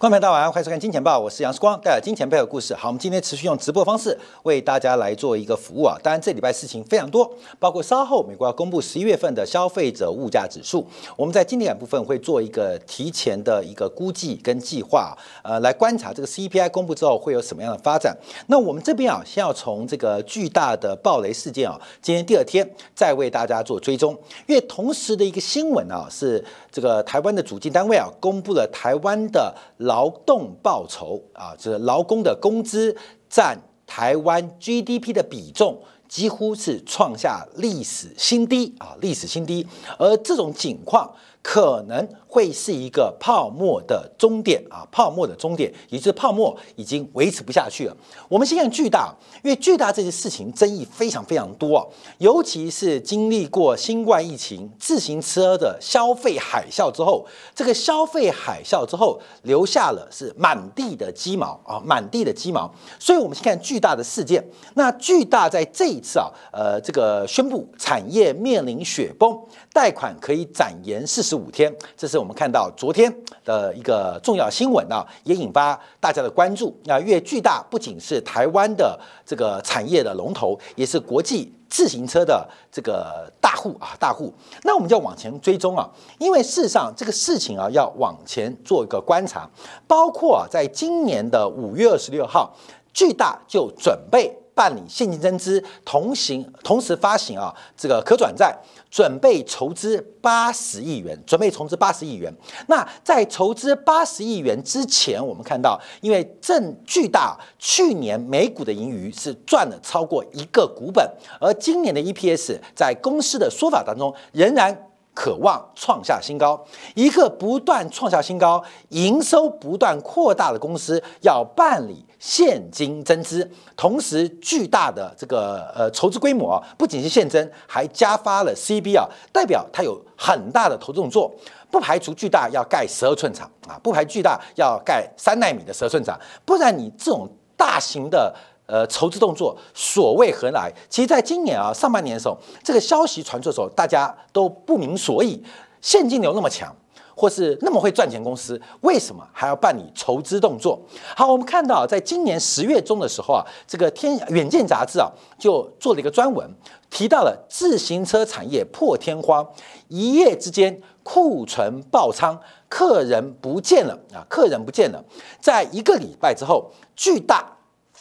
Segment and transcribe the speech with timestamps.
[0.00, 2.72] 观众朋友大家晚上，欢迎收看《金钱报》，我是杨世光，带来金钱背后的故事。
[2.72, 5.94] 好，我们今天持续用直播方式为大家来做一个服务啊。
[6.02, 10.86] 当然，这礼拜事情非常多，包括稍后美国要公布十一月份的消费者物价指数，
[11.18, 18.16] 我们在经典部分会做一个提前的一个估计跟计划，呃，来观察这个 CPI 公布之后会有什么样的发展。
[18.46, 26.42] 那我们这边啊，先要从这个巨大的暴雷事件啊，今天第二天再为大家做追踪，因为同时的一个新闻啊，是
[26.72, 29.54] 这个台湾的主计单位啊，公布了台湾的。
[29.90, 32.96] 劳动报酬啊，这劳工的工资
[33.28, 39.66] 占台湾 GDP 的比重，几乎是创下历史新低啊，历史新低。
[39.98, 42.08] 而这种情况可能。
[42.30, 47.96] 会是一个泡沫的终点啊，泡沫的终点，也就是泡沫已经维持不下去了。
[48.28, 49.12] 我们先看巨大，
[49.42, 51.84] 因为巨大这件事情争议非常非常多啊，
[52.18, 62.72] 尤其是经历过新冠疫情、自行车的消费海啸之后，这个消费海啸之后留下了是满地的鸡毛啊，满地的鸡毛。
[63.00, 64.40] 所以，我们先看巨大的事件。
[64.74, 69.36] 那巨大在这一次啊，呃，这个宣布产业面临雪崩，
[69.72, 72.19] 贷款可以展延四十五天，这是。
[72.20, 73.12] 我们看到昨天
[73.44, 76.78] 的一个重要新闻啊，也引发大家的关注。
[76.84, 84.30] 那越巨大不仅是台湾的这个产业的龙头，也是国际自行车的这个大户啊，大户。
[84.64, 89.48] 那我们就要往前追踪啊，因为事实上这个事情啊，要往前做一个观察，
[89.86, 92.54] 包括啊，在今年的五月二十六号，
[92.92, 98.54] 巨大就准备办理现金增资，同行同时发行啊这个可转债。
[98.90, 102.32] 准备筹资八十亿元，准备筹资八十亿元。
[102.66, 111.08] 那在筹资八十亿元之前，我们看到，因为正巨大去年每股的盈余是赚了超过一个股本，
[111.40, 114.89] 而今年的 EPS 在公司的说法当中仍然。
[115.20, 116.58] 渴望创下新高，
[116.94, 131.30] 一个不断创下新高、营收不断扩大的公司，要办理现金增资，同时巨大的这个呃筹资规模啊，不仅是现增，还加发了 CB 啊，代表它有很大的投资动作，
[131.70, 138.34] 不排除巨大要盖十二寸厂啊，不排巨大要盖三纳米的十二寸厂，不然你这种大型的。
[138.70, 140.72] 呃，筹资动作所谓何来？
[140.88, 145.42] 其实，在今年啊上半年的时候，这个消息传出的时候，大家都不明所以。
[145.82, 146.70] 现金流那么强，
[147.16, 150.78] 或是那么会赚钱公司，为什么还要办理筹资动作？
[151.16, 156.46] 好，我们看到，在今年十月中的时候啊，这个《天远见》杂志啊就做了一个专文，
[156.90, 159.46] 提到了自行车产业破天荒，
[159.88, 162.38] 一夜之间库存爆仓，
[162.68, 165.02] 客人不见了啊，客人不见了，
[165.40, 167.56] 在一个礼拜之后，巨大。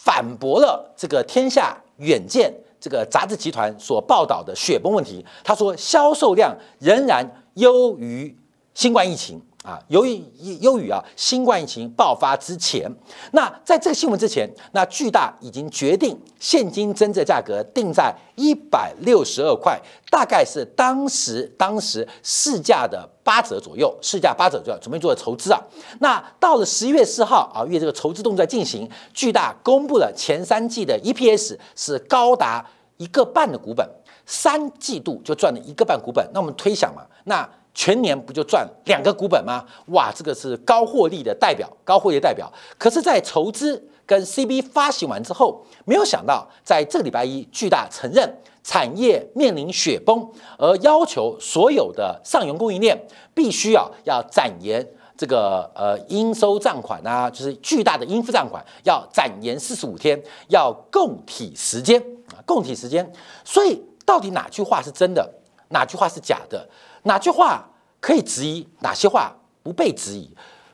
[0.09, 5.23] 反驳了这个天下远见这个杂志集团所报道的雪崩问题。
[5.43, 8.35] 他说，销售量仍然优于
[8.73, 10.23] 新冠疫情啊，由于
[10.61, 12.91] 优于啊新冠疫情爆发之前。
[13.33, 23.07] 那在这个新闻之前，那巨大已经决定现金增值价格定在一百六十二块，大概是当时当时市价的。
[23.21, 25.61] 八折左右，市价八折左右，准备做筹资啊。
[25.99, 32.65] 那到了十一月四号啊，因为这个筹资动作在进行，巨大公布了前三季的 EPS 是高达
[32.97, 33.87] 一个半的股本，
[34.25, 36.27] 三季度就赚了一个半股本。
[36.33, 37.47] 那我们推想嘛，那
[37.79, 39.63] 全年不就赚两个股本吗？
[39.85, 42.51] 哇，这个是高获利的代表，高获利的代表。
[42.77, 48.37] 可是，在筹资跟 CB 发行完之后，没有想到在这个礼拜一，巨大承认。
[48.61, 54.85] 产业面临雪崩，而要求所有的上游供应链必须啊要展延
[55.17, 61.99] 这个呃应收账款啊，就是巨大的应付账款要展延四十五天，要供体时间
[62.35, 63.09] 啊，供体时间。
[63.45, 65.27] 所以到底哪句话是真的，
[65.69, 66.67] 哪句话是假的？
[67.03, 68.67] 哪句话可以质疑？
[68.79, 70.29] 哪些话不被质疑？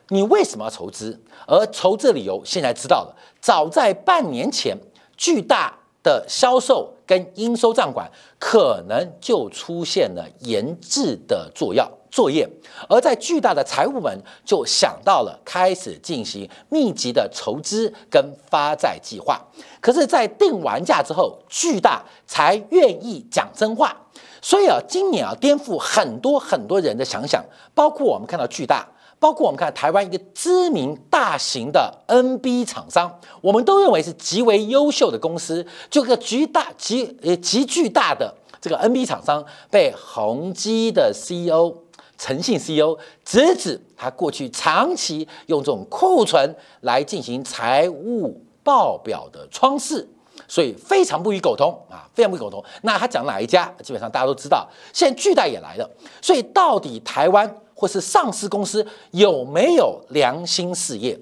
[0.09, 1.22] 你为什么要筹资？
[1.47, 4.78] 而筹资理由现在知道了，早在半年前，
[5.18, 5.74] 巨大。
[6.06, 11.84] 的销售跟应收账款可能就出现了研制的作用
[12.15, 12.47] 作业，
[12.87, 19.38] 而在巨大的财务门就想到了开始进行密集的筹资跟发债计划。
[19.81, 23.94] 可是，在定完价之后，巨大才愿意讲真话。
[24.41, 28.88] 所以啊，今年啊，颠覆很多很多人的想象，包括我们看到巨大。
[29.18, 41.73] 包括我们看台湾一个知名大型的 NB 厂商，我们都认为是极为优秀的公司，就个巨大极呃极巨大的这个 NB 厂商，被宏基的 CEO
[42.17, 50.07] 诚信 CEO 直指他过去长期用这种库存来进行财务报表的窗式，
[50.47, 52.63] 所以非常不予苟同啊，非常不予苟同。
[52.81, 54.67] 那他讲哪一家，基本上大家都知道。
[54.94, 55.89] 现在巨贷也来了，
[56.21, 61.19] 所以到底台湾或是上市公司有没有良心事业，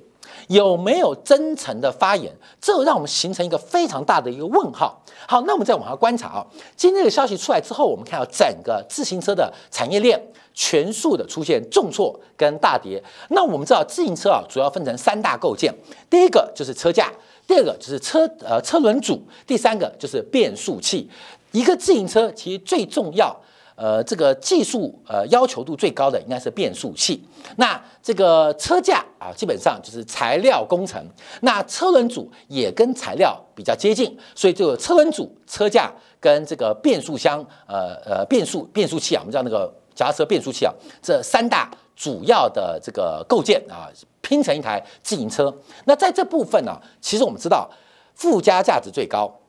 [0.47, 5.01] 有没有真诚的发言，这让我们形成一个非常大的一个问号。
[5.27, 6.45] 好，那我们再往下观察啊，
[6.75, 10.21] 今天的消息出来之后，我们看到整个自行车的产业链
[10.53, 13.01] 全速的出现重挫跟大跌。
[13.29, 15.73] 那我们知道自行车啊，主要分成三大构件，
[16.09, 17.11] 第一个就是车架，
[17.47, 21.09] 第二个就是车呃车轮组，第三个就是变速器。
[21.51, 23.35] 一个自行车其实最重要。
[23.75, 27.23] 呃，这个技术呃要求度最高的应该是变速器。
[27.57, 31.03] 那这个车架啊，基本上就是材料工程。
[31.41, 43.89] 那车轮组也跟材料比较接近，所以这个车轮组、车架跟这个变速箱，呃呃变速变速器啊，我们叫那个夹车变速器啊，这三大主要的这个构件啊，
[44.21, 45.53] 拼成一台自行车。
[45.85, 47.69] 那在这部分呢，其实我们知道
[48.13, 49.39] 附加价值最高。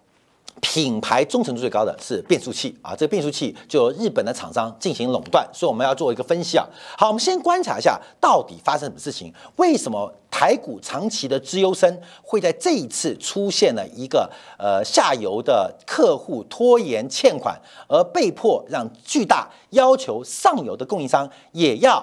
[0.61, 6.67] 品牌忠诚度最高的是变速器啊，这个变速器就日本的厂商进行垄断，所以我们要做一个分析啊。
[6.97, 22.03] 好，我们先观察一下到底发生什么事情，为什么台股长期的资优生会在这一次出现了一个呃下游的客户拖延欠款，而被迫让巨大要求上游的供应商也要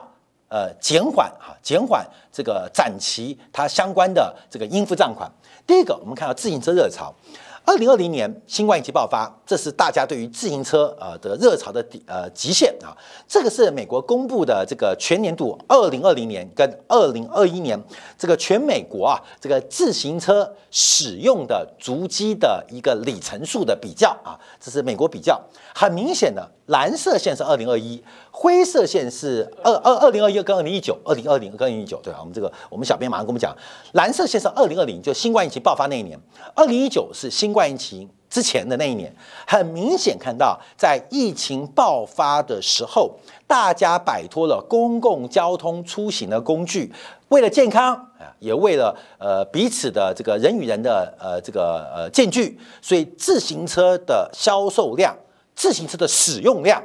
[0.50, 5.32] 呃减缓哈减缓这个展期它相关的这个应付账款。
[5.66, 7.14] 第一个，我们看到自行车热潮。
[7.64, 12.96] 二零二零年新冠疫情爆发，这是大家对于自行车呃的热潮的底呃极限啊。
[13.28, 17.82] 这个是美国公布的这个全年度二零二零年跟二零二一年
[18.18, 25.40] 这个全美国啊这个自行车使用的足迹的一个里程数的比较啊，这是美国比较。
[25.74, 28.02] 很明显的，蓝色线是二零二一，
[28.32, 33.54] 灰色线是二二二零二一跟二零一九，二零二零跟二零一九，对啊，我们这个我们小编马上跟我们讲，
[33.92, 36.18] 蓝色线是二零二零，就新冠疫情爆发那一年，
[36.56, 39.14] 二零一九是新冠疫情之前的那一年。
[39.46, 43.12] 很明显看到，在疫情爆发的时候，
[43.46, 46.90] 大家摆脱了公共交通出行的工具，
[47.28, 48.08] 为了健康，
[48.40, 55.14] 也为了呃彼此的这个人与人的呃这个呃间距，所以自行车的销售量。
[55.62, 56.84] 自行车的使用量，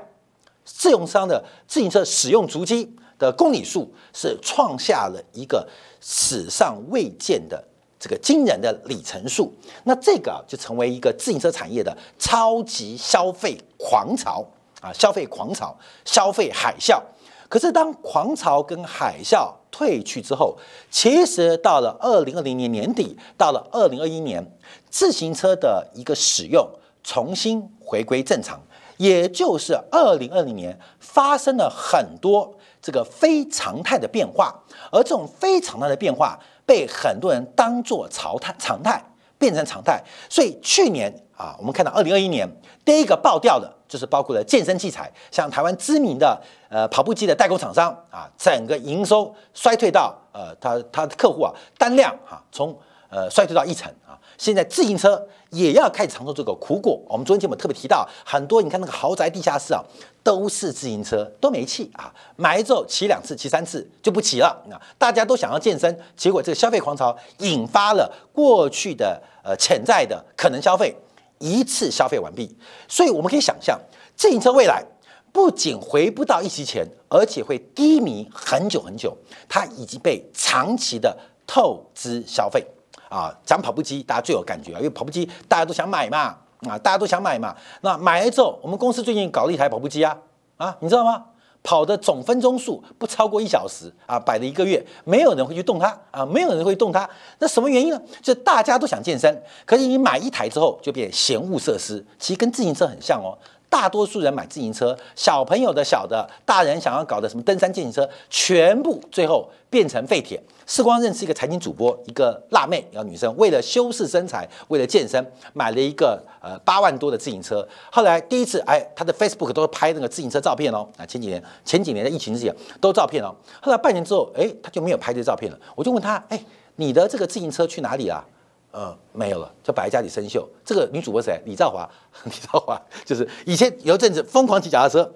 [0.62, 5.66] 自用商的自行车使用足迹的公里数是创下了一个
[5.98, 7.64] 史上未见的
[7.98, 9.50] 这个惊人的里程数。
[9.84, 14.44] 那这个就成为一个自行车产业的超级消费狂潮
[14.82, 15.74] 啊，消费狂潮，
[16.04, 17.00] 消费海啸。
[17.48, 20.54] 可是当狂潮跟海啸退去之后，
[20.90, 24.46] 其实到了二零二零年年底，到了二零二一年，
[24.90, 26.68] 自行车的一个使用。
[27.08, 28.60] 重新回归正常，
[28.96, 34.54] 也就是二零二零年发生了很多这个非常态的变化，
[34.90, 39.02] 而这种非常态的变化被很多人当作常态，常态
[39.38, 40.02] 变成常态。
[40.28, 42.48] 所以去年啊，我们看到二零二一年
[42.84, 52.76] 第一个爆掉的就是包括了健身器材，像台湾知名的呃跑步机的代工厂商啊，整个营收衰退到呃，他他的客户啊单量啊从
[53.10, 54.18] 呃衰退到一成啊。
[54.38, 57.00] 现在自行车也要开始尝受这个苦果。
[57.08, 59.82] 我们昨天节目特别提到，很多你看那个豪宅地下室啊，
[60.22, 64.56] 都是自行车，都没气啊，买之后骑两次、骑三次就不骑了。
[64.68, 70.94] 那大家都想要健身，结果这个消费狂潮引发了过去的呃潜在的可能消费
[71.38, 72.56] 一次消费完毕。
[72.88, 73.78] 所以我们可以想象，
[74.16, 74.84] 自行车未来
[75.32, 79.16] 不仅回不到一期前，而且会低迷很久很久。
[79.48, 81.16] 它已经被长期的
[81.46, 82.66] 透支消费。
[83.08, 86.36] 啊，讲跑步机，大家最有感觉啊，因为跑步机大家都想买嘛，
[86.68, 87.54] 啊，大家都想买嘛。
[87.82, 90.16] 那买了之后，我们公司最近搞了一台跑步机啊，
[90.56, 91.24] 啊，你知道吗？
[91.62, 97.08] 跑的总分钟数不超过一小时啊，摆了一个月，没有人会去动它啊，没有人会动它。
[97.40, 98.00] 那什么原因呢？
[98.22, 103.36] 就大家都想健身，可是你买一台之后就变闲物设施，其实跟自行车很像哦。
[103.76, 110.42] 大多数人买自行车，小朋友的小的，大人想要搞的什么登山、自行车，全部最后变成废铁。
[110.64, 117.68] 世光认识一个财经主播，一个辣妹，一个女生，为了修饰身材，为了健身，买了一个呃八万多的自行车。
[117.92, 120.88] 后来第一次，哎，他的 Facebook 都是拍那个自行车照片哦。
[120.96, 123.36] 啊，前几年前几年的疫情之前都照片哦。
[123.60, 125.58] 后来半年之后，哎，他就没有拍这照片了。
[125.74, 126.44] 我就问他，哎，
[126.76, 128.24] 你的这个自行车去哪里了？
[128.72, 130.44] 呃，没有了，就摆在家里生锈。
[130.62, 131.40] 这个女主播谁？
[131.46, 131.88] 李兆华，
[132.24, 135.10] 李兆华就是以前有一阵子疯狂骑脚踏车，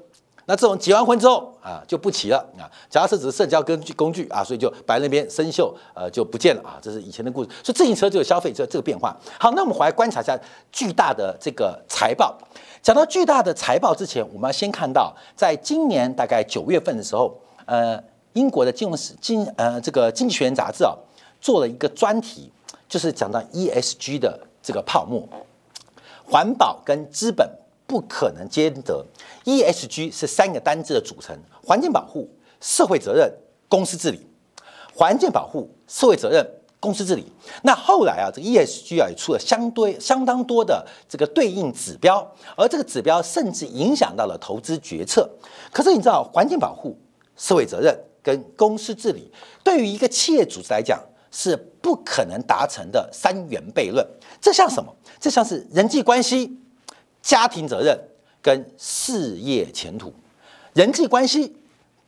[0.46, 6.78] 那这种结完婚之后啊就不骑了啊，脚踏车只是社交工具工具啊，所以就摆那边生锈，呃就不见了啊。
[6.80, 9.14] 这是以前的故事，所以自行车就有消费这这个变化。
[9.38, 10.38] 好，那我们回来观察一下
[10.72, 12.34] 巨大的这个财报。
[12.80, 18.02] 讲到巨大的财报之前，我们要先看到，在今年大概九月份的时候，呃，
[18.32, 20.96] 英国的金融史经呃这个经济学人杂志啊
[21.42, 22.50] 做了一个专题。
[22.90, 25.26] 就是讲到 ESG 的这个泡沫
[26.26, 27.48] 环保跟资本
[27.86, 29.06] 不可能兼得。
[29.44, 32.28] ESG 是三个单字的组成：环境保护、
[32.60, 33.32] 社会责任、
[33.68, 34.26] 公司治理。
[34.92, 36.46] 环境保护、社会责任、
[36.78, 37.32] 公司治理。
[37.62, 45.30] 那后来啊，这个 ESG 啊也出了相对相当多的这个对应指标，而这个指标甚至影响到了投资决策。
[45.72, 46.98] 可是你知道，环境保护、
[47.36, 49.32] 社会责任跟公司治理，
[49.64, 54.06] 对于一个企业组织来讲是不可能达成的三元悖论。
[54.40, 54.94] 这像什么？
[55.18, 56.58] 这像是人际关系、
[57.22, 57.98] 家庭责任
[58.40, 60.12] 跟事业前途。
[60.72, 61.56] 人际关系、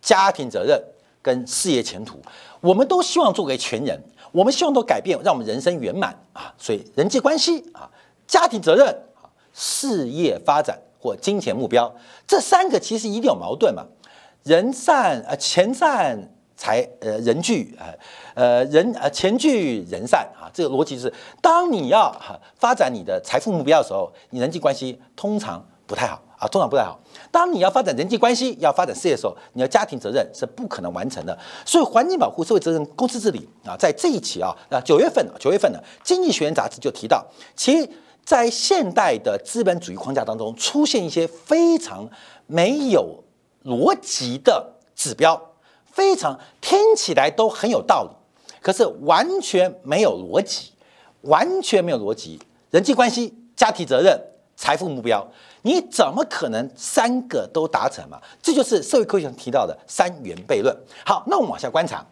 [0.01, 0.83] 家庭责任
[1.21, 2.21] 跟事业前途。
[2.61, 4.01] 我们都希望做个全人，
[4.31, 6.55] 我们希望都改变，让我们人生圆满啊！
[6.57, 7.91] 所以人际关系啊、
[8.27, 8.87] 家庭责任
[9.21, 11.93] 啊、事业发展或金钱目标，
[12.27, 13.85] 这三个其实一定有矛盾嘛。
[14.45, 16.17] 人善呃钱善
[16.63, 17.93] 财呃人聚呃
[18.37, 26.23] 呃人呃钱聚人散啊，这个逻辑是，当你要哈发展你的财富目标的时候，你人际关系通常不太好。
[26.39, 26.99] 啊，通常不太好。
[27.31, 31.37] 当你要发展人际关系、要发展事业的时候，你要家庭责任是不可能完成的。
[31.65, 37.89] 所以，环境保护、社会责任、公司治理啊，在这一期啊，啊九月份啊九月份呢，《经济学人》杂志就提到，其，
[38.25, 42.09] 在现代的资本主义框架当中，出现一些非常
[42.49, 43.23] 没有
[43.65, 45.41] 逻辑的指标，
[45.93, 48.11] 非常听起来都很有道理，
[48.61, 50.73] 可是完全没有逻辑，
[51.21, 52.41] 完全没有逻辑。
[52.71, 54.19] 人际关系、家庭责任、
[54.57, 55.25] 财富目标。
[55.65, 58.21] 你怎么可能三个都达成嘛？
[58.43, 60.77] 这就是社会科学上提到的三元悖论。
[61.07, 62.05] 好，那我们往下观察，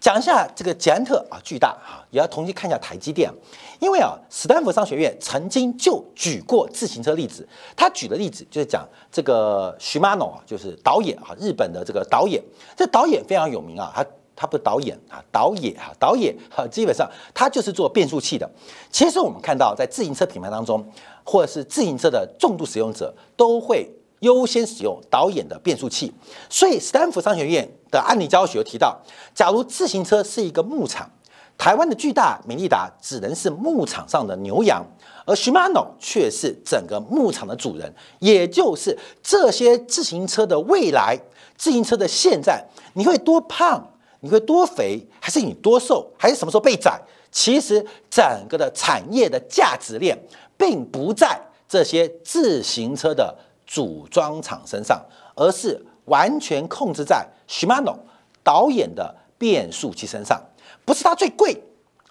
[0.00, 3.30] 讲一下这个捷安特啊，巨大啊，也要同时看一下台积电，
[3.78, 12.42] 因为啊，斯坦福商学院曾经就举过自行车例子，他举的例子就是讲这个徐马诺啊，就是导演啊，日本的这个导演，
[12.74, 18.50] 这导演非常有名啊，他他不是导演啊，导演啊，导演哈，基本上他就是做变速器的。
[18.90, 20.84] 其实我们看到在自行车品牌当中。
[21.22, 23.88] 或者是自行车的重度使用者都会
[24.20, 26.12] 优先使用导演的变速器，
[26.48, 28.98] 所以斯坦福商学院的案例教学提到，
[29.34, 31.10] 假如自行车是一个牧场，
[31.58, 34.84] 台湾的巨大美利达只能是牧场上的牛羊，
[35.26, 41.18] 而 Shimano 却是整个牧场的主人，也就是这些自行车的未来，
[41.56, 47.00] 自行车的现在，你会多胖，你会多肥，还是你多瘦，还是什么时候被宰？
[47.32, 50.18] 其实整个的产业的价值链。
[50.60, 53.34] 并不在这些自行车的
[53.70, 55.00] 组装厂身上，
[55.36, 57.94] 而是完全控制在 Shimano
[58.42, 60.42] 导演的变速器身上。
[60.84, 61.56] 不是它最贵，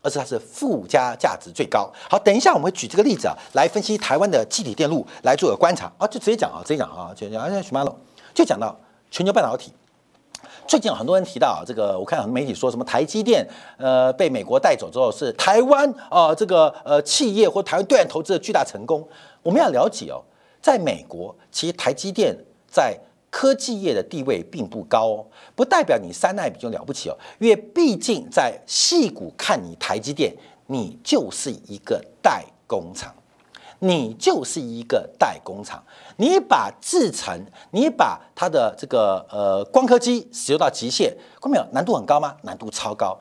[0.02, 1.92] 而是它是附加价值最高。
[2.10, 7.94] 好，等一下我们会举这个例子啊，来分析台湾的气体电路，来做个观察啊，就直接讲啊，直接讲啊，就讲 Shimano，
[8.34, 8.74] 就讲到
[9.12, 9.74] 全球半导体。
[10.66, 13.46] 最近很多人提到啊，这个我看很多媒体说什么台积电
[13.78, 19.06] 呃被美国带走之后是台湾啊这个呃企业或台湾对岸投资的巨大成功。
[19.44, 20.22] 我们要了解哦，
[20.62, 22.36] 在美国其实台积电
[22.68, 22.98] 在
[23.30, 25.26] 科技业的地位并不高哦，
[25.56, 30.36] 不代表你三奈比就了不起哦，因为毕竟在戏股看你台积电，
[30.68, 33.14] 你就是一个代工厂。
[33.82, 35.82] 你就是一个代工厂，
[36.18, 41.66] 你把制程，你把它的这个呃光刻机使用到极限，看到没有？
[41.72, 42.36] 难度很高吗？
[42.42, 43.18] 难度超高。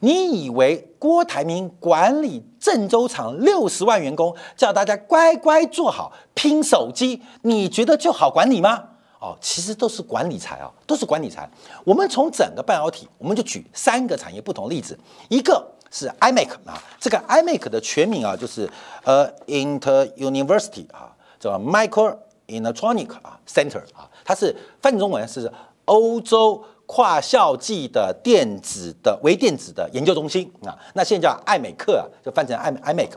[0.00, 8.84] 你以为郭台铭管理郑州厂六十万员工，叫大家乖乖做好拼手机，你觉得就好管理吗？
[9.20, 11.48] 哦，其实都是管理财啊，都是管理财。
[11.84, 14.98] 我们从整个半导体，我们就举三个产业不同例子，
[15.28, 15.72] 一个。
[15.88, 18.68] 是 iMac 啊，这个 iMac 的全名啊，就是
[19.04, 22.14] 呃 Inter University 啊，叫 Micro
[22.48, 25.50] Electronic 啊 Center 啊，它是翻译中文是
[25.84, 30.76] 欧洲跨校际的电子的微电子的研究中心啊。
[30.94, 33.10] 那现在叫艾美克啊，就翻成 i iMac。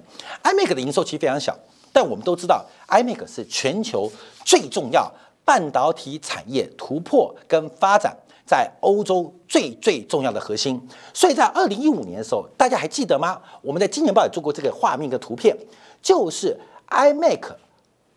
[0.43, 1.57] iMac 的营收其实非常小，
[1.93, 4.11] 但我们都知道艾美克是全球
[4.43, 5.11] 最重要
[5.45, 8.17] 半导体产业突破跟发展。
[8.45, 10.81] 在欧洲最最重要的核心，
[11.13, 13.39] 所以在二零一五年的时候，大家还记得吗？
[13.61, 15.55] 我们在今年报也做过这个画面跟图片，
[16.01, 16.59] 就是
[16.89, 17.41] iMac、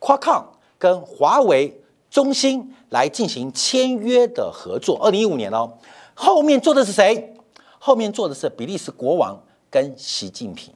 [0.00, 0.44] Qualcomm
[0.78, 1.81] 跟华为、
[2.12, 4.98] 中兴来进行签约的合作。
[5.02, 5.78] 二零一五年哦，
[6.12, 7.34] 后面做的是谁？
[7.78, 10.74] 后面做的是比利时国王跟习近平，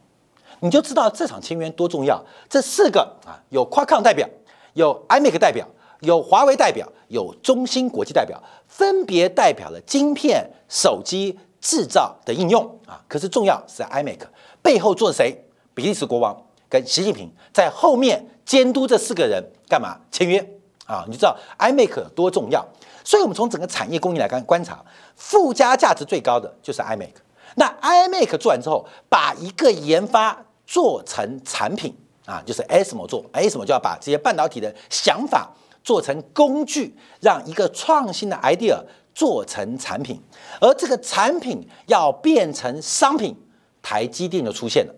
[0.60, 2.24] 你就知道这场签约多重要。
[2.48, 4.26] 这四个啊，有 Quacon 代表，
[4.72, 5.68] 有 iMac 代表。
[6.00, 13.02] 有华为代表，有中芯国际代表，分别代表了晶片、手机制造的应用啊。
[13.08, 14.18] 可是重要是 iMac
[14.62, 15.42] 背后做谁？
[15.74, 16.36] 比利时国王
[16.68, 20.55] 跟习近平在后面监督这四个人干嘛签约
[20.86, 21.04] 啊？
[21.06, 22.66] 你就知道 iMac 多重要。
[23.04, 24.82] 所以，我们从整个产业供应来看观察，
[25.14, 27.12] 附加价值最高的就是 iMac。
[27.56, 31.94] 那 iMac 做完之后，把一个研发做成产品。
[32.26, 35.48] 啊，就是 ASML 做，ASML 就要把这些半导体的想法
[35.84, 38.76] 做成工具，让一个创新的 idea
[39.14, 40.20] 做成产品，
[40.60, 43.36] 而这个产品要变成商品，
[43.80, 44.94] 台积电就出现了。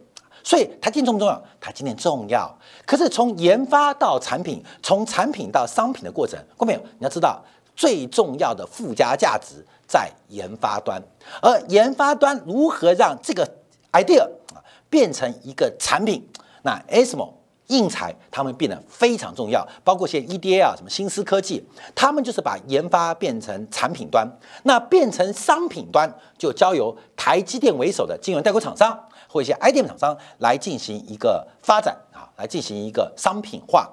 [0.48, 1.38] 所以台积电重不重要？
[1.60, 2.50] 台积电重要。
[2.86, 7.44] 可是从研发到产品，从产品到商品的过程，各位朋友，你要知道
[7.76, 10.98] 最重要的附加价值在研发端，
[11.42, 13.46] 而研发端如何让这个
[13.92, 14.22] idea
[14.54, 16.26] 啊变成一个产品？
[16.62, 17.30] 那 ASML、
[17.66, 21.62] 硬材他们变得非常重要，包括些 EDA 啊，什么新思科技，
[21.94, 24.26] 他们就是把研发变成产品端，
[24.62, 28.98] 那变成商品端就交由台积电为首的晶圆代工厂商。
[29.28, 33.90] 或一些 IDM 厂商来进行一个发展啊，来进行一个商品化，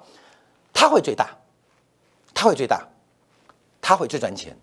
[0.72, 1.36] 它会最大，
[2.32, 2.88] 它会最大，
[3.82, 4.56] 它会最赚钱，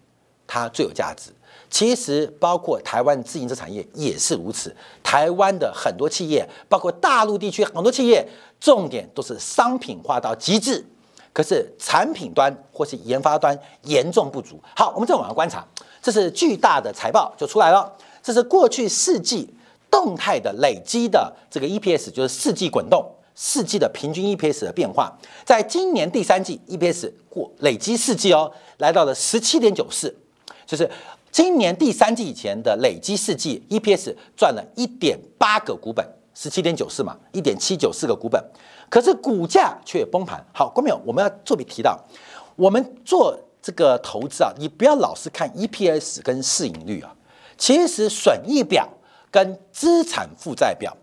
[0.48, 1.32] 它最有价值。
[1.70, 8.28] 其实包括台湾自营车产业也是如此，台湾的很多企业，包括大陆地区很多企业，
[8.60, 10.84] 重点都是商品化到极致，
[11.32, 14.60] 可是产品端或是研发端严重不足。
[14.76, 15.66] 好，我们再往下观察，
[16.02, 17.92] 这是巨大的财报就出来了，
[18.24, 19.54] 这是过去四季。
[19.94, 30.12] 动态的累积的这个 EPS 就是四季滚动，四季的平均 EPS 的变化，在今年第三季 EPS 过累积四季哦，来到了十七点九四，
[30.66, 30.90] 就是
[31.32, 38.44] 今年第三季以前的累积四季 EPS 赚了一点八个股本，十七点九四嘛，一点七九四个股本，
[38.90, 40.44] 可是股价却崩盘。
[40.52, 42.04] 好，观众朋友，我们要特别提到，
[42.56, 47.14] 我们做这个投资啊，你不要老是看 EPS 跟市盈率啊，
[47.60, 48.90] 其实损益表。
[49.34, 50.96] 跟资产负债表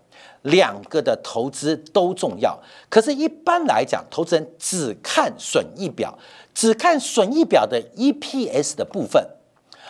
[0.43, 2.57] 两个的投资都重要，
[2.89, 6.17] 可是，一般来讲，投资人只看损益表，
[6.55, 9.21] 只看损益表的 EPS 的部分，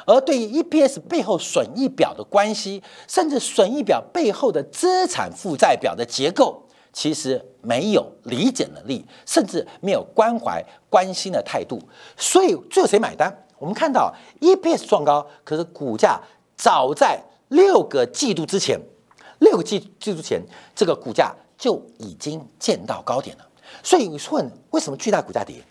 [0.06, 11.78] 而对于 EPS 背后损益表的关系，甚至损益表背后的资产负债表的结构，其实没有理解能力，甚至没有关怀关心的态度，
[12.16, 13.30] 所以最后谁买单？
[13.59, 16.18] 我们看到 EPS 创高，可是股价
[16.56, 17.23] 早在。
[17.50, 18.80] 六个季度之前，
[19.38, 20.42] 六个季季度前，
[20.75, 23.46] 这个股价就已经见到高点了。
[23.83, 25.62] 所以你问，为什么巨大股价跌？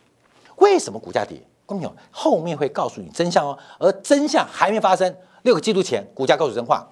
[0.58, 1.42] 为什么股价跌？
[1.66, 3.58] 公众后面会告诉你真相哦。
[3.78, 6.88] 而真相还没发生，六个季度前股价告诉真话。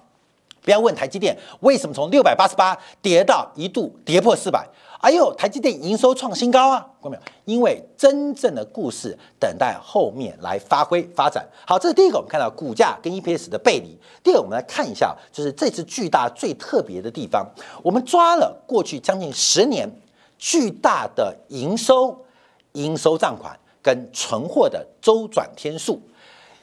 [0.62, 4.68] 不要问台积电为什么从六百八十八跌到一度跌破四百。
[5.00, 6.84] 哎呦，台积电营收创新高啊！
[7.00, 7.22] 看没有？
[7.44, 11.46] 因为真正的故事等待后面来发挥发展。
[11.64, 13.96] 好，这是第一个，我们看到股价跟 EPS 的背离。
[14.24, 17.46] 第二个，我们来看一下，就是这次巨大最特别的地方，
[17.82, 19.88] 我们抓了过去将近十年
[20.36, 22.24] 巨大的营收、
[22.72, 26.02] 应收账款跟存货的周转天数，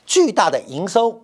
[0.06, 1.22] 巨大的营收、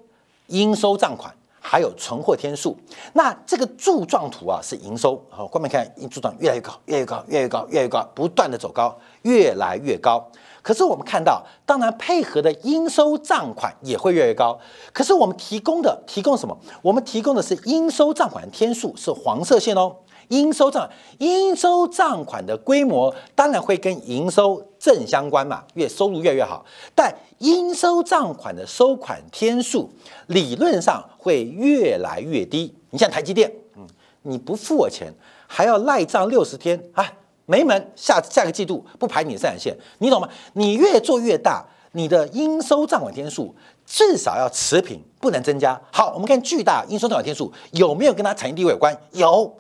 [0.48, 1.36] 应收账款。
[1.64, 2.76] 还有存货天数，
[3.14, 10.28] 那这个柱状图啊是营收，好，后面看柱状越来越高，越来越高，越来越高，越来越高，不断的走高，越来越高。
[10.64, 14.60] 可是我们看到，当然配合的应收账款也会越来越高。
[14.92, 16.58] 可是我们提供的提供什么？
[16.82, 19.96] 我们提供的是应收账款天数是黄色线哦。
[20.32, 20.90] 应收账
[21.20, 26.66] 应收账款的规模当然会跟营收正相关嘛，越收入越越好。
[26.96, 29.92] 但应收账款的收款天数
[30.28, 32.74] 理论上会越来越低。
[32.92, 33.86] 你像台积电，嗯，
[34.22, 35.14] 你不付我钱，
[35.48, 37.06] 还要赖账六十天啊，
[37.46, 37.92] 没门！
[37.96, 40.30] 下下个季度不排你的生产线，你懂吗？
[40.54, 43.54] 你越做越大，你的应收账款天数
[43.86, 45.80] 至少要持平，不能增加。
[45.92, 48.98] 好，我们看巨大应收账款天数有没有跟它产业地位有关？
[49.12, 49.54] 有。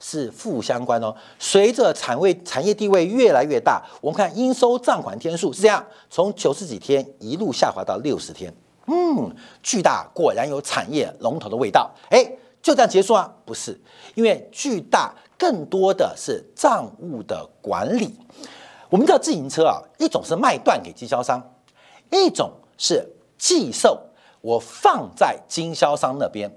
[0.00, 1.14] 是负相关哦。
[1.38, 8.52] 随着产位产业地位越来越大，我们看应收账款天数是这样，从九十几天一路下滑到六十天。
[8.86, 11.90] 嗯，巨大果然有产业龙头的味道。
[12.10, 12.24] 哎，
[12.62, 13.30] 就这样结束啊？
[13.44, 13.78] 不是，
[14.14, 18.18] 因为巨大更多的是账务的管理。
[18.88, 21.42] 我们知道自行车啊，一种是卖断给经销商，
[22.10, 23.06] 一种是
[23.36, 24.00] 寄售，
[24.40, 26.50] 我放在经销商那边，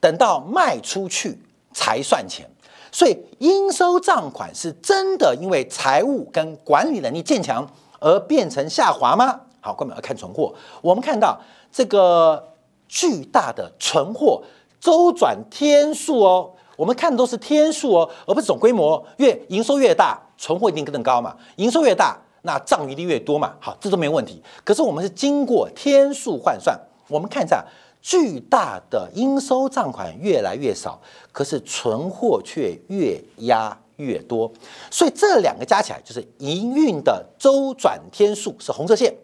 [0.00, 1.38] 等到卖出去
[1.74, 2.48] 才算钱。
[2.94, 9.40] 所以应收账款是真的因为财务跟管理能力渐强而变成下滑吗？
[9.60, 10.54] 好，关门要看存货。
[10.80, 11.36] 我们看到
[11.72, 12.52] 这个
[12.86, 14.40] 巨大的存货
[14.78, 19.04] 周转天数哦，我们看的都是天数哦，而不是总规模。
[19.16, 21.34] 越营收越大，存货一定更高嘛。
[21.56, 23.54] 营收越大，那账余地越多嘛。
[23.58, 24.40] 好，这都没问题。
[24.62, 26.78] 可是我们是经过天数换算，
[27.08, 27.64] 我们看一下。
[28.04, 31.00] 巨大的应收账款越来越少，
[31.32, 34.52] 可是存货却越压越多，
[34.90, 39.16] 所以这两个加起来就是营运的周转天数是红色线。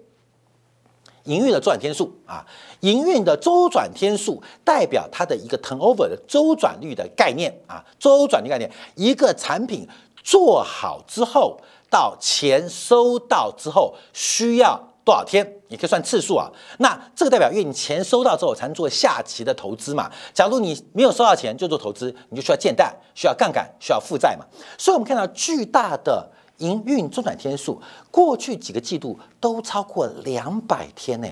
[1.25, 2.47] 营运的周转天数啊，
[2.81, 9.87] 营运的周转天数代表它的一个 turnover 的周转率的概念啊，周转率概念，一个产品
[10.25, 15.47] 做好之后到钱收到之后需要多少天？
[15.69, 16.51] 你可以算次数啊。
[16.79, 20.11] 那这个代表，因为你钱收到之后才能做下期的投资嘛。
[20.35, 24.45] 假如你没有收到钱就做投资，你就需要借贷、需要杠杆、需要负债嘛。
[24.77, 31.29] 所以，我们看到巨大的营运周转天数，过去几个季度都超过两百天呢。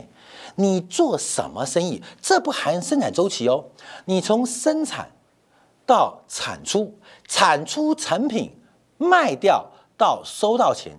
[0.54, 2.02] 你做什么生意？
[2.20, 3.66] 这不含生产周期哦。
[4.07, 5.11] 你从生产
[5.87, 8.50] 到产出，产出成品
[8.96, 10.98] 卖掉到收到钱，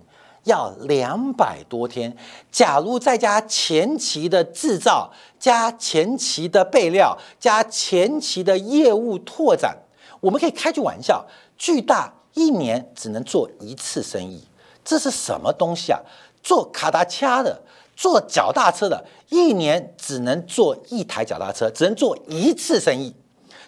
[0.50, 2.14] 要两百多天。
[2.50, 9.78] 假如再加前期的制造、加前期的备料、加前期的业务拓展，
[10.20, 11.24] 我们可以开句玩笑：
[11.56, 14.44] 巨大一年只能做一次生意，
[14.84, 16.00] 这是什么东西啊？
[16.42, 17.62] 做卡达恰的。
[17.96, 23.14] 做脚踏车的，一年只能做一台脚踏车，只能做一次生意，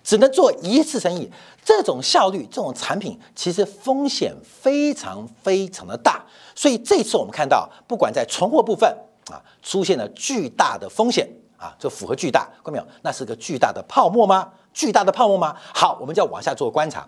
[0.03, 1.31] 只能做一次生意。
[1.63, 6.25] 这种效率，这种产品，其实风险非常非常的大。
[6.55, 8.89] 所以这次我们看到，不管在存货部分
[9.31, 12.87] 啊，出现了巨大的风险啊，就符合巨大，看到没有？
[13.03, 14.51] 那是个巨大的泡沫吗？
[14.73, 15.55] 巨大的泡沫吗？
[15.75, 17.07] 好，我们就要往下做观察。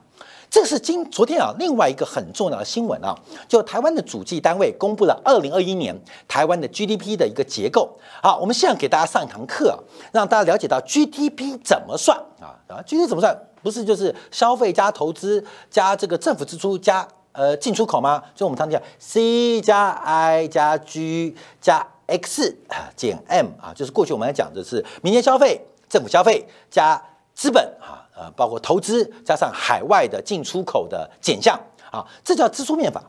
[0.51, 3.13] 这是今昨天啊，另外一个很重要的新闻啊，
[3.49, 7.99] 就台湾的主计单位公布了二零二一年台湾的 GDP 的一个结构。
[8.23, 9.77] 好，我们现在给大家上一堂课，
[10.13, 12.55] 让大家了解到 GDP 怎么算啊？
[12.69, 13.37] 啊，GDP 怎么算？
[13.63, 18.23] 不是就是消费加投资加这个政府支出加呃进出口吗？
[18.35, 22.57] 所以我们常讲 C 加 I 加 G 加 X
[22.97, 27.03] 减 M 啊，就是过去我们来讲的是民间消费、政府消费加
[27.35, 28.01] 资本啊。
[28.17, 31.59] 呃，包括投资加上海外的进出口的减项
[31.91, 33.03] 啊，这叫支出面法。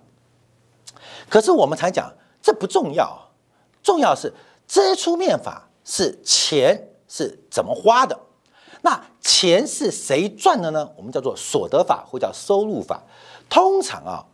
[1.30, 2.12] 可是我们常讲，
[2.42, 3.16] 这不重要，
[3.84, 4.34] 重要是
[4.68, 8.20] 支出面法是钱是怎么花的。
[8.82, 10.90] 那钱是谁赚的呢？
[10.98, 13.04] 我们叫做所得法或叫收入法。
[13.50, 14.26] 通常啊，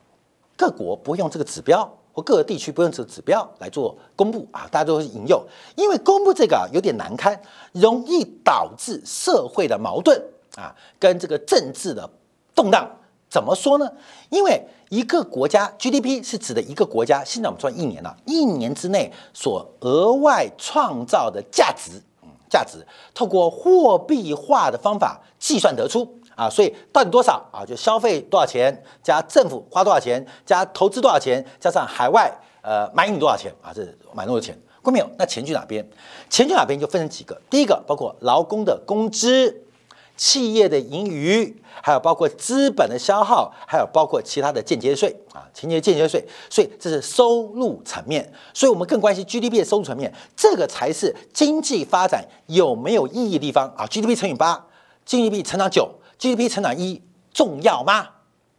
[0.55, 1.89] 各国不会用这个指标。
[2.13, 5.41] 或各个地区不用这个指标来做公布啊，大家都会引诱，
[5.77, 10.21] 因为公布这个有点难堪，容易导致社会的矛盾
[10.57, 12.09] 啊，跟这个政治的
[12.53, 12.85] 动荡。
[13.29, 13.89] 怎么说呢？
[14.29, 21.91] 因为一个国家 GDP 是指的一个国家，现在我们算一年了，一年之内所额外创造的价值，
[22.23, 26.19] 嗯，价值透过货币化的方法计算得出。
[26.41, 27.63] 啊，所以到底多少啊？
[27.63, 32.31] 就消费多少钱，加政府花多少钱，加投资多少钱，加上海外
[32.63, 33.71] 呃买你多少钱啊？
[33.71, 34.59] 这买多少钱？
[34.81, 35.07] 过没有？
[35.19, 35.87] 那钱去哪边？
[36.31, 37.39] 钱去哪边就分成几个。
[37.47, 39.55] 第一个包括劳工的工资、
[40.17, 46.27] 企业的盈余，还有包括资本的消耗，还有包括其他的间接税啊，情节间接税。
[46.49, 48.27] 所以这是收入层面。
[48.51, 54.65] 所以我们更关心 GDP 的收入层面，这个才是经济发展有没有意义的地方啊？GDP 乘以八
[55.05, 55.87] ，GDP 成长九。
[56.21, 57.01] GDP 成长一
[57.33, 58.03] 重要吗？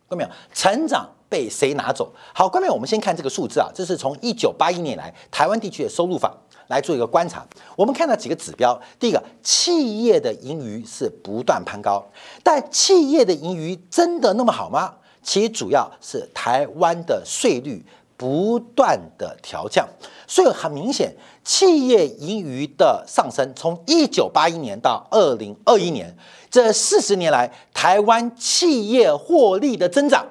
[0.08, 0.30] 看到没有？
[0.52, 2.12] 成长被谁拿走？
[2.34, 7.46] 好，观众我们先看这个数字啊，这是从一九八一年来台湾地区的收入法来做一个观察。
[7.76, 12.04] 我们看到几个指标，第一个，企业的盈余是不断攀高，
[12.42, 14.94] 但企业的盈余真的那么好吗？
[15.22, 17.80] 其实主要是台湾的税率
[18.22, 19.84] 不断的调降，
[20.28, 26.16] 所以很明显，企业盈余的上升，从一九八一年到二零二一年。
[26.48, 30.24] 这四十年来，台湾企业获利的增长，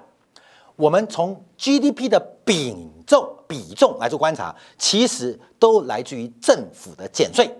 [0.77, 2.73] 我们从 GDP 的比
[3.05, 7.53] 重比重来做观察，其实都来自于政府的减税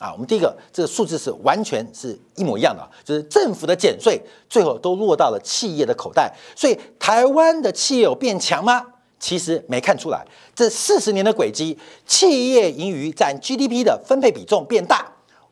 [0.00, 0.10] 啊。
[0.12, 6.34] 我们第一个这个数字是完全是一模一样的，就是政府的减税最后都落到了企业的口袋。
[6.56, 8.89] 所以，台湾的企业有变强吗？
[9.20, 10.26] 其实没看出来。
[10.52, 15.06] 这四十年的轨迹，企业盈余占 GDP 的分配比重变大，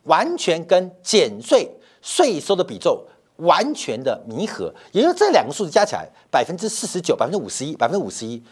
[0.04, 1.70] 完全跟减税。
[2.00, 3.04] 税收的比重
[3.36, 8.42] 完全的弥合，也就这两个数字加起来百分之四十九、百分之五十一、百分之五十一。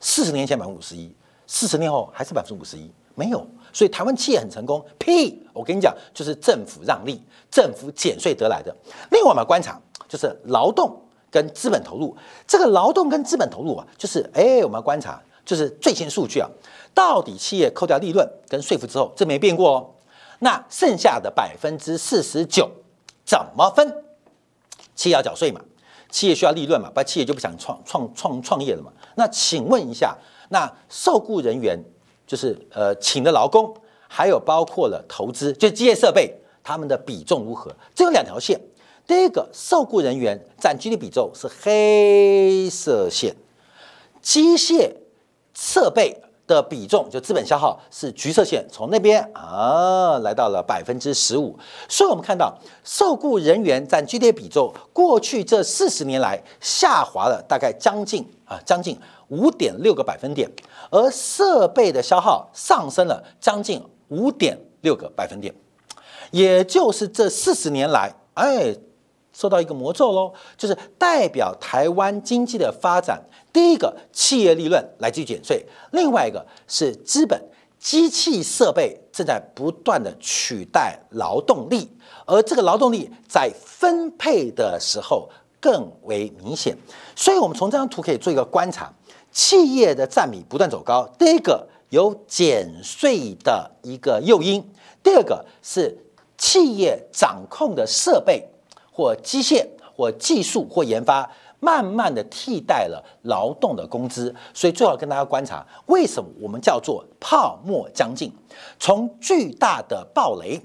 [0.00, 1.10] 四十年前百分之五十一，
[1.46, 3.46] 四十年后还是百分之五十一，没有。
[3.72, 5.40] 所以台湾企业很成功，屁！
[5.54, 8.74] 我跟你讲，就是政府让利、政府减税得来的。
[9.12, 11.00] 另外我们观察就是劳动
[11.36, 16.48] 跟资本投入，这个劳动跟资本投入啊，就是哎，我们要观察就是最新数据啊，
[16.94, 19.90] 到底企业扣掉利润跟税负之后，这没变过哦。
[20.38, 22.70] 那剩下的百分之四十九。
[23.26, 24.04] 怎么分？
[24.94, 25.60] 企业要缴税嘛，
[26.08, 28.90] 企业需要利润嘛，不然企业就不想创创创创业了嘛。
[29.16, 30.16] 那请问一下，
[30.48, 31.78] 那受雇人员
[32.26, 33.74] 就是呃请的劳工，
[34.08, 37.74] 还有包括了投资，就机械设备，他们的比重如何？
[37.94, 38.58] 这有两条线。
[39.06, 43.36] 第一个，受雇人员占 GDP 比重是黑色线，
[44.20, 44.92] 机械
[45.54, 51.56] 设备的比重，就资本消耗是橘色线，从那边啊来到了百分之十五。
[51.88, 60.50] 所以我们看到受雇人员占 GDP 比重，过去这四十年来下滑了大概将近啊将近五点六个百分点，
[60.90, 65.54] 而设备的消耗上升了将近五点六个百分点，
[66.32, 68.76] 也就是这四十年来，哎。
[69.36, 73.22] 受到一个魔咒喽，就是代表台湾经济的发展。
[73.52, 75.58] 第一个，企业利润来自于减税；
[75.92, 77.38] 另外一个是资本、
[77.78, 81.94] 机器设备正在不断的取代劳动力，
[82.24, 85.28] 而这个劳动力在分配的时候
[85.60, 86.74] 更为明显。
[87.14, 88.90] 所以，我们从这张图可以做一个观察：
[89.30, 91.06] 企业的占比不断走高。
[91.18, 94.62] 第一个有减税的一个诱因；
[95.02, 95.94] 第二个是
[96.38, 98.48] 企业掌控的设备。
[98.96, 99.62] 或机械、
[99.94, 101.30] 或技术、或研发，
[101.60, 108.32] 慢慢的替代了劳动的工资，所以最好跟大家观察，为什么我们叫做泡沫将近？
[108.78, 110.58] 从巨大的暴雷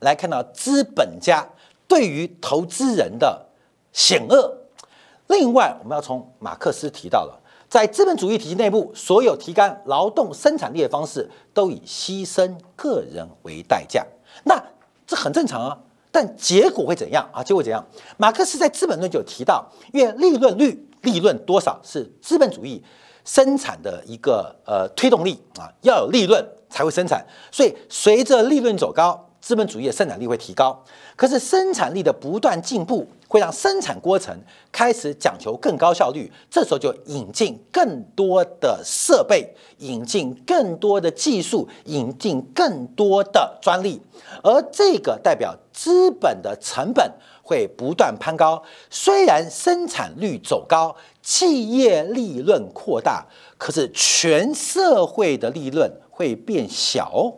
[0.00, 1.48] 来看到资本家
[1.88, 3.46] 对于投资人的
[3.94, 4.58] 险恶。
[5.28, 14.06] 另外，我们要从马克思提到了，在资本主义体系内部，所有提高劳动生产力的方式都以牺牲个人为代价。
[14.44, 14.62] 那
[15.06, 15.78] 这很正常啊。
[16.14, 17.42] 但结果会怎样啊？
[17.42, 17.84] 结果怎样？
[18.16, 22.80] 马克思在《资本论》就有提到，因为利润率、利润多少是资本主义
[23.24, 29.28] 生产的一个呃推动力啊，要有利润才会生产，所以随着利润走高。
[29.44, 30.82] 资本主义的生产力会提高，
[31.16, 34.34] 可是生产力的不断进步会让生产过程
[34.72, 36.32] 开始讲求更高效率。
[36.50, 44.00] 这时候就引进更多的设备，引进更多的技术，引进更多的专利，
[44.42, 48.62] 而这个代表资本的成本会不断攀高。
[48.88, 53.26] 虽然生产率走高，企业利润扩大，
[53.58, 57.34] 可是全社会的利润会变小。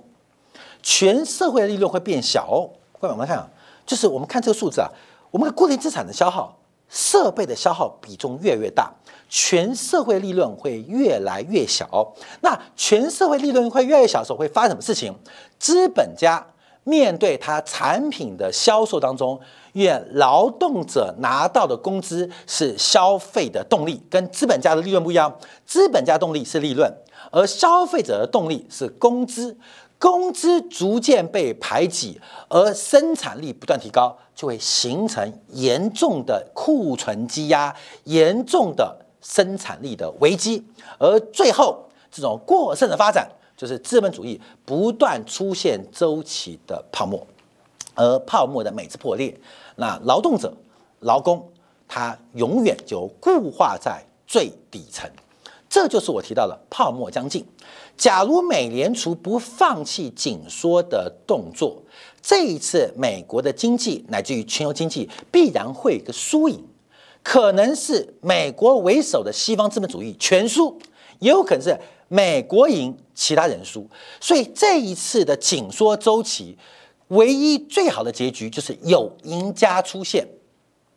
[0.87, 2.71] 全社会的利润会变小哦。
[3.01, 3.49] 各位我们看啊，
[3.85, 4.89] 就是我们看这个数字啊，
[5.33, 6.57] 我们的固定资产的消耗、
[6.89, 8.89] 设备的消耗比重越来越大，
[9.29, 12.15] 全社会利润会越来越小。
[12.41, 15.13] 那全社会利润会越来越小的时候，会发生什么事情？
[15.59, 16.47] 资本家
[16.85, 19.41] 面对他产品的销售当中，
[19.73, 25.37] 因为劳动者拿到的工资是消费的动力，跟资本家的利润不一样。
[25.67, 26.89] 资本家动力是利润，
[27.33, 29.59] 而消费者的动力是工资。
[30.07, 40.65] 工资逐渐被排挤，而生产力不断提高，就会形成严重的库存积压、严重的生产力的危机，
[41.01, 47.27] 而最后这种过剩的发展，就是资本主义不断出现周期的泡沫，
[47.97, 49.37] 而泡沫的每次破裂，
[49.75, 50.55] 那劳动者、
[51.01, 51.51] 劳工
[51.89, 55.11] 他永远就固化在最底层，
[55.77, 57.45] 这就是我提到的泡沫将近。
[57.99, 61.83] 假如美联储不放弃紧缩的动作，
[62.23, 66.65] 这一次美国的经济乃至于全球经济必然会有一个输赢，
[67.23, 70.79] 可能是美国为首的西方资本主义全输，
[71.19, 73.87] 也有可能是美国赢，其他人输。
[74.19, 76.57] 所以这一次的紧缩周期，
[77.09, 80.27] 唯一最好的结局就是有赢家出现，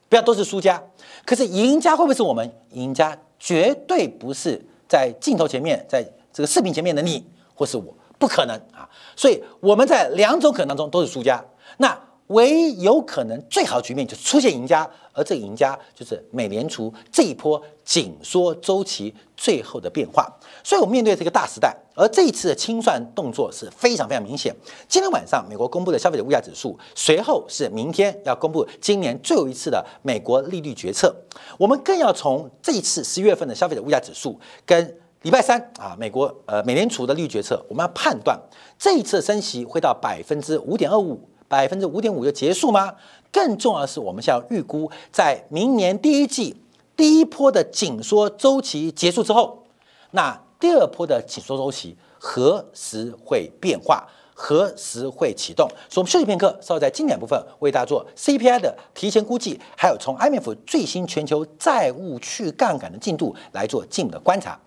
[0.08, 0.82] 不要都是输家。
[1.26, 2.50] 可是赢家会不会是我们？
[2.72, 6.06] 赢家绝对不是在镜头前面在。
[6.32, 7.25] 这个视频前面的你
[7.56, 11.43] 或是我不可能啊，所以我们在两种可能当中都是输家。
[11.78, 14.88] 那唯一有可能最好的局面就出现赢家，
[15.19, 20.25] 而这个赢家就是美联储这一波紧缩周期最后的变化。
[20.63, 24.55] 所以，我们面对这个大时代，而这一次的清算动作是非常非常明显。
[24.88, 31.13] 今天晚上美国公布的消费者物价指数，随后是明天要公布今年最后一次的美国利率决策。
[31.58, 38.39] 我们更要从这一次十月份的消费者物价指数跟礼拜三啊，美国呃美联储的利率决策，我们要判断
[38.77, 42.93] 这一次升息会到百分之五点二五、百分之五点五就结束吗？
[43.32, 46.56] 更重要的是，我们要预估在明年第一季
[46.96, 49.63] 第一波的紧缩周期结束之后，
[50.12, 54.08] 那第二波的紧缩周期何时会变化？
[54.42, 55.68] 何时会启动？
[55.89, 64.58] 所以我们休息片刻，稍后在经典部分为大家做 CPI 的提前估计，还有从 IMF 最新全球债务去杠杆的进度来做进一步的观察。